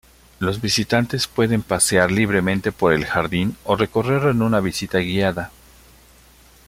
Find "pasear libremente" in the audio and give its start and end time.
1.61-2.71